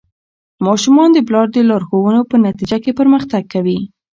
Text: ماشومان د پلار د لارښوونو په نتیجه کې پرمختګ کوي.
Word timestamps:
ماشومان 0.65 1.09
د 1.13 1.17
پلار 1.27 1.47
د 1.51 1.57
لارښوونو 1.69 2.21
په 2.29 2.35
نتیجه 2.45 2.77
کې 2.83 2.91
پرمختګ 2.99 3.43
کوي. 3.53 3.79